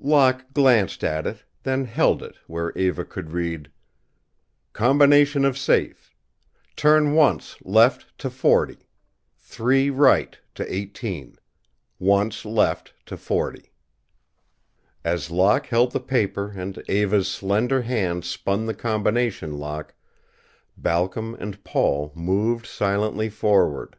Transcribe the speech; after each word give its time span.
Locke 0.00 0.46
glanced 0.54 1.04
at 1.04 1.26
it, 1.26 1.44
then 1.62 1.84
held 1.84 2.22
it 2.22 2.36
where 2.46 2.70
Eva 2.72 3.04
could 3.04 3.32
read: 3.32 3.70
Combination 4.72 5.44
of 5.44 5.58
Safe 5.58 6.14
Turn 6.74 7.12
once 7.12 7.58
left 7.60 8.16
to 8.16 8.30
40 8.30 8.78
Three 9.36 9.90
right 9.90 10.38
to 10.54 10.72
18 10.74 11.36
Once 11.98 12.46
left 12.46 12.94
to 13.04 13.18
40 13.18 13.70
As 15.04 15.30
Locke 15.30 15.66
held 15.66 15.90
the 15.92 16.00
paper 16.00 16.54
and 16.56 16.82
Eva's 16.88 17.28
slender 17.30 17.82
hand 17.82 18.24
spun 18.24 18.64
the 18.64 18.72
combination 18.72 19.58
lock, 19.58 19.92
Balcom 20.78 21.34
and 21.34 21.62
Paul 21.62 22.10
moved 22.14 22.64
silently 22.64 23.28
forward. 23.28 23.98